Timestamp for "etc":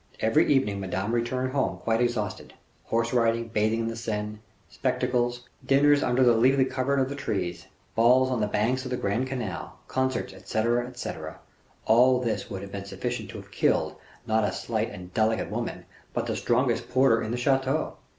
10.33-10.87, 10.87-11.39